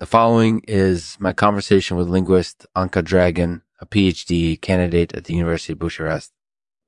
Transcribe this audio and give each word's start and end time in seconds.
The 0.00 0.06
following 0.06 0.62
is 0.66 1.18
my 1.20 1.34
conversation 1.34 1.98
with 1.98 2.08
linguist 2.08 2.66
Anca 2.74 3.02
Dragan, 3.02 3.60
a 3.82 3.86
PhD 3.86 4.58
candidate 4.58 5.14
at 5.14 5.24
the 5.24 5.34
University 5.34 5.74
of 5.74 5.78
Bucharest. 5.78 6.32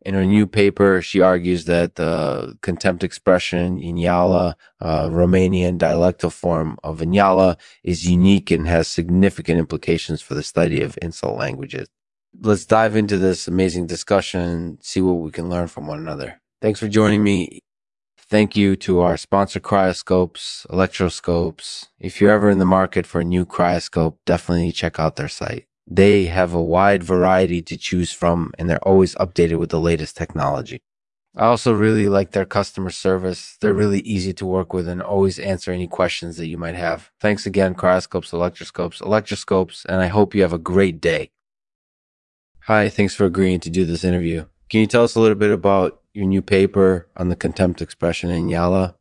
In 0.00 0.14
her 0.14 0.24
new 0.24 0.46
paper, 0.46 1.02
she 1.02 1.20
argues 1.20 1.66
that 1.66 1.96
the 1.96 2.56
contempt 2.62 3.04
expression 3.04 3.78
Inyala, 3.78 4.54
a 4.80 5.10
Romanian 5.10 5.76
dialectal 5.76 6.32
form 6.32 6.78
of 6.82 7.00
Inyala, 7.00 7.58
is 7.84 8.08
unique 8.08 8.50
and 8.50 8.66
has 8.66 8.88
significant 8.88 9.58
implications 9.58 10.22
for 10.22 10.32
the 10.32 10.42
study 10.42 10.80
of 10.80 10.98
insult 11.02 11.36
languages. 11.36 11.88
Let's 12.40 12.64
dive 12.64 12.96
into 12.96 13.18
this 13.18 13.46
amazing 13.46 13.88
discussion 13.88 14.78
see 14.80 15.02
what 15.02 15.18
we 15.18 15.30
can 15.30 15.50
learn 15.50 15.68
from 15.68 15.86
one 15.86 15.98
another. 15.98 16.40
Thanks 16.62 16.80
for 16.80 16.88
joining 16.88 17.22
me. 17.22 17.60
Thank 18.32 18.56
you 18.56 18.76
to 18.76 19.00
our 19.00 19.18
sponsor, 19.18 19.60
Cryoscopes, 19.60 20.64
Electroscopes. 20.70 21.88
If 22.00 22.18
you're 22.18 22.30
ever 22.30 22.48
in 22.48 22.58
the 22.58 22.64
market 22.64 23.06
for 23.06 23.20
a 23.20 23.24
new 23.24 23.44
cryoscope, 23.44 24.16
definitely 24.24 24.72
check 24.72 24.98
out 24.98 25.16
their 25.16 25.28
site. 25.28 25.66
They 25.86 26.24
have 26.24 26.54
a 26.54 26.62
wide 26.62 27.02
variety 27.02 27.60
to 27.60 27.76
choose 27.76 28.10
from, 28.10 28.50
and 28.58 28.70
they're 28.70 28.88
always 28.88 29.14
updated 29.16 29.58
with 29.58 29.68
the 29.68 29.78
latest 29.78 30.16
technology. 30.16 30.80
I 31.36 31.44
also 31.44 31.74
really 31.74 32.08
like 32.08 32.30
their 32.30 32.46
customer 32.46 32.88
service. 32.88 33.58
They're 33.60 33.74
really 33.74 34.00
easy 34.00 34.32
to 34.32 34.46
work 34.46 34.72
with 34.72 34.88
and 34.88 35.02
always 35.02 35.38
answer 35.38 35.70
any 35.70 35.86
questions 35.86 36.38
that 36.38 36.46
you 36.46 36.56
might 36.56 36.74
have. 36.74 37.10
Thanks 37.20 37.44
again, 37.44 37.74
Cryoscopes, 37.74 38.32
Electroscopes, 38.32 39.02
Electroscopes, 39.02 39.84
and 39.84 40.00
I 40.00 40.06
hope 40.06 40.34
you 40.34 40.40
have 40.40 40.54
a 40.54 40.68
great 40.72 41.02
day. 41.02 41.32
Hi, 42.60 42.88
thanks 42.88 43.14
for 43.14 43.26
agreeing 43.26 43.60
to 43.60 43.68
do 43.68 43.84
this 43.84 44.04
interview. 44.04 44.46
Can 44.70 44.80
you 44.80 44.86
tell 44.86 45.04
us 45.04 45.16
a 45.16 45.20
little 45.20 45.34
bit 45.34 45.50
about 45.50 46.01
your 46.14 46.26
new 46.26 46.42
paper 46.42 47.08
on 47.16 47.28
the 47.28 47.36
contempt 47.36 47.80
expression 47.82 48.30
Inyala? 48.30 48.94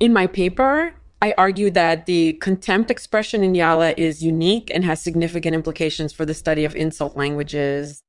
In 0.00 0.12
my 0.12 0.26
paper, 0.26 0.94
I 1.20 1.34
argue 1.38 1.70
that 1.70 2.06
the 2.06 2.34
contempt 2.34 2.90
expression 2.90 3.42
Inyala 3.42 3.94
is 3.96 4.22
unique 4.22 4.70
and 4.74 4.84
has 4.84 5.00
significant 5.00 5.54
implications 5.54 6.12
for 6.12 6.24
the 6.24 6.34
study 6.34 6.64
of 6.64 6.74
insult 6.74 7.16
languages. 7.16 8.02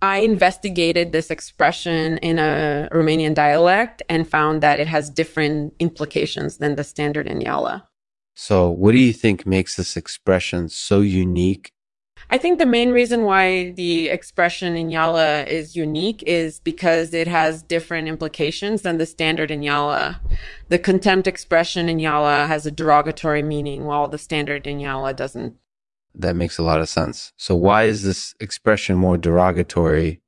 I 0.00 0.18
investigated 0.18 1.12
this 1.12 1.30
expression 1.30 2.18
in 2.18 2.38
a 2.38 2.88
Romanian 2.92 3.34
dialect 3.34 4.02
and 4.08 4.28
found 4.28 4.62
that 4.62 4.80
it 4.80 4.86
has 4.86 5.10
different 5.10 5.74
implications 5.78 6.58
than 6.58 6.76
the 6.76 6.84
standard 6.84 7.26
Inyala. 7.26 7.82
So, 8.34 8.68
what 8.68 8.92
do 8.92 8.98
you 8.98 9.12
think 9.12 9.46
makes 9.46 9.76
this 9.76 9.96
expression 9.96 10.68
so 10.68 11.00
unique 11.00 11.70
I 12.34 12.38
think 12.38 12.58
the 12.58 12.66
main 12.66 12.90
reason 12.90 13.22
why 13.22 13.70
the 13.70 14.08
expression 14.08 14.74
Inyala 14.74 15.46
is 15.46 15.76
unique 15.76 16.22
is 16.26 16.58
because 16.58 17.14
it 17.14 17.28
has 17.28 17.62
different 17.62 18.08
implications 18.08 18.82
than 18.82 18.98
the 18.98 19.06
standard 19.06 19.50
Inyala. 19.50 20.18
The 20.68 20.80
contempt 20.80 21.28
expression 21.28 21.86
Inyala 21.86 22.48
has 22.48 22.66
a 22.66 22.72
derogatory 22.72 23.44
meaning, 23.44 23.84
while 23.84 24.08
the 24.08 24.18
standard 24.18 24.64
Inyala 24.64 25.14
doesn't. 25.14 25.54
That 26.12 26.34
makes 26.34 26.58
a 26.58 26.64
lot 26.64 26.80
of 26.80 26.88
sense. 26.88 27.32
So, 27.36 27.54
why 27.54 27.84
is 27.84 28.02
this 28.02 28.34
expression 28.40 28.96
more 28.96 29.16
derogatory? 29.16 30.20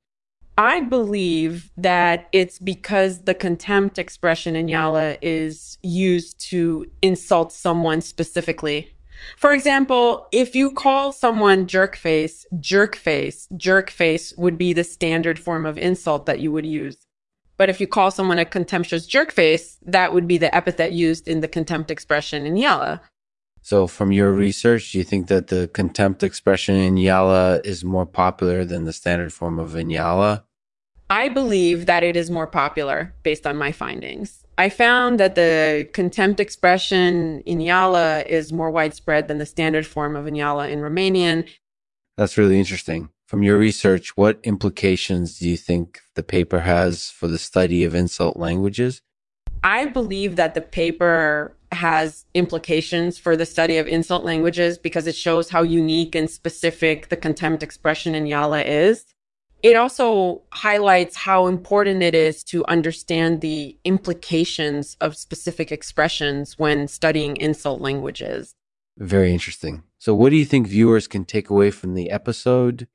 I 0.59 0.81
believe 0.81 1.71
that 1.77 2.29
it's 2.33 2.59
because 2.59 3.23
the 3.23 3.35
contempt 3.35 3.99
expression 3.99 4.55
Inyala 4.55 5.19
is 5.23 5.77
used 5.83 6.39
to 6.51 6.87
insult 7.03 7.53
someone 7.53 8.01
specifically. 8.01 8.96
For 9.37 9.53
example, 9.53 10.29
if 10.33 10.55
you 10.55 10.71
call 10.71 11.13
someone 11.13 11.67
jerkface, 11.67 12.45
jerkface, 12.55 13.47
jerkface 13.53 14.37
would 14.39 14.59
be 14.59 14.73
the 14.73 14.85
standard 14.85 15.39
form 15.39 15.67
of 15.67 15.79
insult 15.79 16.27
that 16.27 16.41
you 16.41 16.53
would 16.53 16.67
use. 16.67 16.97
But 17.57 17.71
if 17.71 17.81
you 17.81 17.87
call 17.87 18.11
someone 18.11 18.39
a 18.39 18.45
contemptuous 18.45 19.09
jerkface, 19.09 19.79
that 19.83 20.13
would 20.13 20.29
be 20.29 20.39
the 20.39 20.55
epithet 20.55 20.93
used 20.93 21.27
in 21.27 21.41
the 21.41 21.49
contempt 21.49 21.91
expression 21.91 22.45
Inyala. 22.45 23.01
So, 23.63 23.87
from 23.87 24.13
your 24.13 24.31
research, 24.31 24.93
do 24.93 24.99
you 24.99 25.05
think 25.05 25.27
that 25.27 25.49
the 25.49 25.69
contempt 25.69 26.23
expression 26.23 26.77
Inyala 26.77 27.65
is 27.65 27.83
more 27.83 28.07
popular 28.07 28.65
than 28.65 28.85
the 28.85 28.93
standard 28.93 29.33
form 29.33 29.59
of 29.59 29.71
Inyala? 29.71 30.45
I 31.09 31.29
believe 31.29 31.87
that 31.87 32.03
it 32.03 32.17
is 32.17 32.31
more 32.31 32.47
popular 32.47 33.15
based 33.23 33.47
on 33.47 33.57
my 33.57 33.73
findings. 33.73 34.46
I 34.59 34.71
found 34.71 35.21
that 35.21 35.35
the 35.35 35.89
contempt 35.93 36.41
expression 36.41 37.43
Inyala 37.47 38.27
is 38.27 38.53
more 38.53 38.71
widespread 38.71 39.29
than 39.29 39.39
the 39.39 39.47
standard 39.47 39.87
form 39.87 40.17
of 40.17 40.25
Inyala 40.25 40.71
in 40.71 40.81
Romanian. 40.81 41.47
That's 42.17 42.39
really 42.39 42.59
interesting. 42.59 43.11
From 43.27 43.43
your 43.43 43.59
research, 43.59 44.17
what 44.17 44.41
implications 44.45 45.39
do 45.39 45.49
you 45.49 45.57
think 45.57 46.01
the 46.15 46.23
paper 46.23 46.61
has 46.61 47.11
for 47.11 47.29
the 47.29 47.39
study 47.39 47.85
of 47.85 47.95
insult 47.95 48.39
languages? 48.39 49.03
I 49.63 49.87
believe 49.87 50.37
that 50.37 50.55
the 50.55 50.61
paper 50.61 51.57
has 51.73 52.25
implications 52.33 53.19
for 53.19 53.37
the 53.37 53.45
study 53.45 53.77
of 53.79 53.89
insult 53.89 54.25
languages 54.25 54.79
because 54.79 55.07
it 55.07 55.17
shows 55.17 55.51
how 55.51 55.63
unique 55.63 56.15
and 56.15 56.31
specific 56.31 57.09
the 57.09 57.17
contempt 57.17 57.63
expression 57.63 58.15
Inyala 58.15 58.65
is. 58.65 59.05
It 59.63 59.75
also 59.75 60.43
highlights 60.53 61.17
how 61.17 61.47
important 61.47 62.03
it 62.03 62.15
is 62.15 62.45
to 62.45 62.65
understand 62.67 63.41
the 63.41 63.77
implications 63.85 64.97
of 65.01 65.17
specific 65.17 65.73
expressions 65.73 66.59
when 66.59 66.89
studying 66.89 67.37
insult 67.37 67.81
languages. 67.81 68.55
Very 68.99 69.33
interesting. 69.33 69.83
So, 69.99 70.15
what 70.15 70.31
do 70.31 70.37
you 70.37 70.45
think 70.45 70.67
viewers 70.67 71.09
can 71.09 71.25
take 71.25 71.51
away 71.51 71.71
from 71.71 71.95
the 71.95 72.11
episode? 72.11 72.87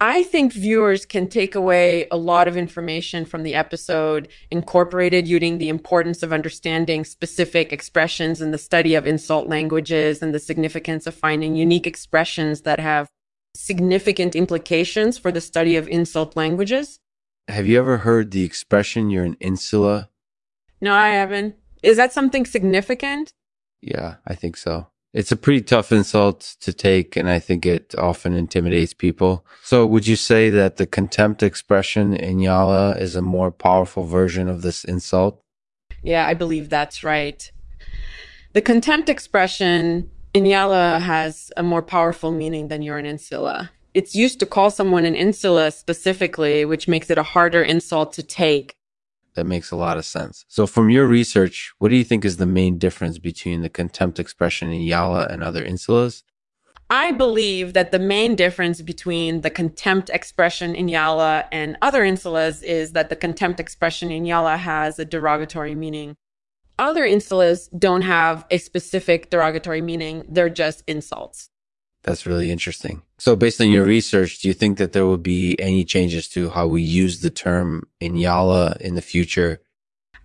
I 0.00 0.22
think 0.22 0.52
viewers 0.52 1.04
can 1.04 1.28
take 1.28 1.56
away 1.56 2.06
a 2.12 2.16
lot 2.16 2.46
of 2.46 2.56
information 2.56 3.24
from 3.24 3.42
the 3.42 3.56
episode, 3.56 4.28
incorporated 4.48 5.26
using 5.26 5.58
the 5.58 5.68
importance 5.68 6.22
of 6.22 6.32
understanding 6.32 7.04
specific 7.04 7.72
expressions 7.72 8.40
in 8.40 8.52
the 8.52 8.58
study 8.58 8.94
of 8.94 9.08
insult 9.08 9.48
languages 9.48 10.22
and 10.22 10.32
the 10.32 10.38
significance 10.38 11.08
of 11.08 11.14
finding 11.14 11.56
unique 11.56 11.86
expressions 11.86 12.60
that 12.60 12.78
have 12.78 13.08
significant 13.54 14.34
implications 14.34 15.18
for 15.18 15.32
the 15.32 15.40
study 15.40 15.76
of 15.76 15.88
insult 15.88 16.36
languages. 16.36 17.00
Have 17.48 17.66
you 17.66 17.78
ever 17.78 17.98
heard 17.98 18.30
the 18.30 18.44
expression 18.44 19.10
you're 19.10 19.24
an 19.24 19.36
insula? 19.40 20.10
No, 20.80 20.94
I 20.94 21.08
haven't. 21.08 21.56
Is 21.82 21.96
that 21.96 22.12
something 22.12 22.44
significant? 22.44 23.32
Yeah, 23.80 24.16
I 24.26 24.34
think 24.34 24.56
so. 24.56 24.88
It's 25.14 25.32
a 25.32 25.36
pretty 25.36 25.62
tough 25.62 25.90
insult 25.90 26.56
to 26.60 26.72
take, 26.72 27.16
and 27.16 27.28
I 27.28 27.38
think 27.38 27.64
it 27.64 27.94
often 27.96 28.34
intimidates 28.34 28.92
people. 28.92 29.46
So, 29.62 29.86
would 29.86 30.06
you 30.06 30.16
say 30.16 30.50
that 30.50 30.76
the 30.76 30.86
contempt 30.86 31.42
expression 31.42 32.14
Inyala 32.16 33.00
is 33.00 33.16
a 33.16 33.22
more 33.22 33.50
powerful 33.50 34.04
version 34.04 34.48
of 34.48 34.60
this 34.60 34.84
insult? 34.84 35.42
Yeah, 36.02 36.26
I 36.26 36.34
believe 36.34 36.68
that's 36.68 37.02
right. 37.02 37.50
The 38.52 38.60
contempt 38.60 39.08
expression 39.08 40.10
Inyala 40.38 41.00
has 41.00 41.50
a 41.56 41.62
more 41.62 41.82
powerful 41.82 42.30
meaning 42.30 42.68
than 42.68 42.82
you're 42.82 42.98
an 42.98 43.06
insula. 43.06 43.70
It's 43.94 44.14
used 44.14 44.38
to 44.40 44.46
call 44.46 44.70
someone 44.70 45.04
an 45.04 45.16
insula 45.16 45.70
specifically, 45.72 46.64
which 46.64 46.86
makes 46.86 47.10
it 47.10 47.18
a 47.18 47.22
harder 47.22 47.62
insult 47.62 48.12
to 48.14 48.22
take. 48.22 48.76
That 49.34 49.44
makes 49.44 49.70
a 49.70 49.76
lot 49.76 49.98
of 49.98 50.04
sense. 50.04 50.44
So, 50.48 50.66
from 50.66 50.90
your 50.90 51.06
research, 51.06 51.72
what 51.78 51.88
do 51.88 51.96
you 51.96 52.04
think 52.04 52.24
is 52.24 52.36
the 52.36 52.46
main 52.46 52.78
difference 52.78 53.18
between 53.18 53.62
the 53.62 53.68
contempt 53.68 54.20
expression 54.20 54.70
Inyala 54.70 55.32
and 55.32 55.42
other 55.42 55.64
insulas? 55.64 56.22
I 56.90 57.12
believe 57.12 57.74
that 57.74 57.90
the 57.90 57.98
main 57.98 58.34
difference 58.34 58.80
between 58.80 59.42
the 59.42 59.50
contempt 59.50 60.08
expression 60.10 60.74
in 60.74 60.86
Inyala 60.86 61.46
and 61.52 61.76
other 61.82 62.02
insulas 62.02 62.62
is 62.62 62.92
that 62.92 63.10
the 63.10 63.16
contempt 63.16 63.60
expression 63.60 64.10
in 64.10 64.24
Inyala 64.24 64.58
has 64.58 64.98
a 64.98 65.04
derogatory 65.04 65.74
meaning. 65.74 66.16
Other 66.78 67.04
insults 67.04 67.68
don't 67.68 68.02
have 68.02 68.46
a 68.50 68.58
specific 68.58 69.30
derogatory 69.30 69.82
meaning, 69.82 70.24
they're 70.28 70.48
just 70.48 70.84
insults. 70.86 71.50
That's 72.04 72.26
really 72.26 72.50
interesting. 72.50 73.02
So, 73.18 73.34
based 73.34 73.60
on 73.60 73.70
your 73.70 73.82
mm-hmm. 73.82 73.90
research, 73.90 74.38
do 74.38 74.48
you 74.48 74.54
think 74.54 74.78
that 74.78 74.92
there 74.92 75.04
will 75.04 75.16
be 75.18 75.60
any 75.60 75.84
changes 75.84 76.28
to 76.30 76.50
how 76.50 76.68
we 76.68 76.82
use 76.82 77.20
the 77.20 77.30
term 77.30 77.88
Inyala 78.00 78.76
in 78.80 78.94
the 78.94 79.02
future? 79.02 79.60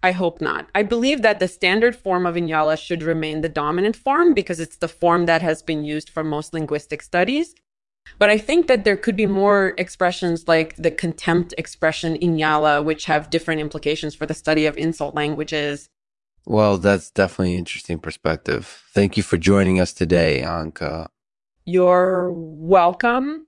I 0.03 0.11
hope 0.11 0.41
not. 0.41 0.67
I 0.75 0.83
believe 0.83 1.21
that 1.23 1.39
the 1.39 1.47
standard 1.47 1.95
form 1.95 2.25
of 2.25 2.35
Inyala 2.35 2.77
should 2.77 3.01
remain 3.01 3.41
the 3.41 3.49
dominant 3.49 3.95
form 3.95 4.33
because 4.33 4.59
it's 4.59 4.77
the 4.77 4.87
form 4.87 5.25
that 5.25 5.41
has 5.41 5.63
been 5.63 5.83
used 5.83 6.09
for 6.09 6.23
most 6.23 6.53
linguistic 6.53 7.01
studies. 7.01 7.55
But 8.19 8.29
I 8.29 8.37
think 8.37 8.67
that 8.67 8.83
there 8.83 8.97
could 8.97 9.15
be 9.15 9.25
more 9.25 9.73
expressions 9.77 10.47
like 10.47 10.75
the 10.75 10.91
contempt 10.91 11.53
expression 11.57 12.17
Inyala, 12.17 12.83
which 12.83 13.05
have 13.05 13.29
different 13.29 13.61
implications 13.61 14.13
for 14.13 14.25
the 14.25 14.33
study 14.33 14.65
of 14.65 14.77
insult 14.77 15.15
languages 15.15 15.89
well, 16.45 16.77
that's 16.77 17.09
definitely 17.09 17.53
an 17.53 17.59
interesting 17.59 17.99
perspective. 17.99 18.83
Thank 18.93 19.17
you 19.17 19.23
for 19.23 19.37
joining 19.37 19.79
us 19.79 19.93
today, 19.93 20.41
Anca. 20.45 21.07
You're 21.65 22.31
welcome. 22.31 23.47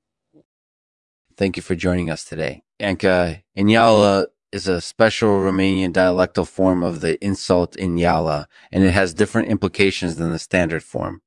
Thank 1.37 1.57
you 1.57 1.63
for 1.63 1.75
joining 1.75 2.09
us 2.09 2.23
today. 2.23 2.63
Anca, 2.79 3.43
Inyala 3.57 4.27
is 4.51 4.67
a 4.67 4.79
special 4.79 5.29
Romanian 5.39 5.91
dialectal 5.91 6.47
form 6.47 6.81
of 6.83 7.01
the 7.01 7.23
insult 7.23 7.75
Inyala, 7.75 8.45
and 8.71 8.83
it 8.83 8.91
has 8.91 9.13
different 9.13 9.49
implications 9.49 10.15
than 10.15 10.31
the 10.31 10.39
standard 10.39 10.83
form. 10.83 11.21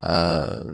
Uh, 0.00 0.64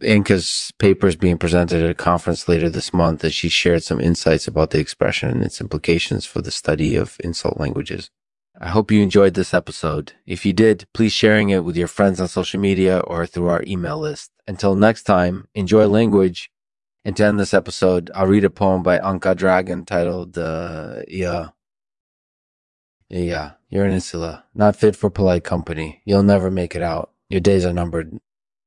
Anca's 0.00 0.72
paper 0.78 1.06
is 1.06 1.16
being 1.16 1.38
presented 1.38 1.82
at 1.82 1.90
a 1.90 1.94
conference 1.94 2.48
later 2.48 2.68
this 2.68 2.92
month, 2.92 3.24
and 3.24 3.32
she 3.32 3.48
shared 3.48 3.82
some 3.82 3.98
insights 3.98 4.46
about 4.46 4.70
the 4.70 4.78
expression 4.78 5.30
and 5.30 5.42
its 5.42 5.62
implications 5.62 6.26
for 6.26 6.42
the 6.42 6.50
study 6.50 6.96
of 6.96 7.16
insult 7.24 7.58
languages. 7.58 8.10
I 8.58 8.68
hope 8.68 8.90
you 8.90 9.02
enjoyed 9.02 9.34
this 9.34 9.52
episode. 9.52 10.14
If 10.26 10.46
you 10.46 10.52
did, 10.52 10.86
please 10.94 11.12
sharing 11.12 11.50
it 11.50 11.64
with 11.64 11.76
your 11.76 11.88
friends 11.88 12.20
on 12.20 12.28
social 12.28 12.58
media 12.58 13.00
or 13.00 13.26
through 13.26 13.48
our 13.48 13.62
email 13.66 13.98
list. 13.98 14.30
Until 14.46 14.74
next 14.74 15.02
time, 15.02 15.48
enjoy 15.54 15.86
language. 15.86 16.50
And 17.04 17.16
to 17.16 17.24
end 17.24 17.38
this 17.38 17.54
episode, 17.54 18.10
I'll 18.14 18.26
read 18.26 18.44
a 18.44 18.50
poem 18.50 18.82
by 18.82 18.98
Anca 18.98 19.36
Dragan 19.36 19.86
titled, 19.86 20.38
uh, 20.38 21.02
Yeah. 21.06 21.50
Yeah, 23.08 23.52
you're 23.68 23.84
an 23.84 23.92
insula, 23.92 24.44
not 24.54 24.74
fit 24.74 24.96
for 24.96 25.10
polite 25.10 25.44
company. 25.44 26.02
You'll 26.04 26.24
never 26.24 26.50
make 26.50 26.74
it 26.74 26.82
out. 26.82 27.12
Your 27.28 27.40
days 27.40 27.64
are 27.64 27.72
numbered. 27.72 28.18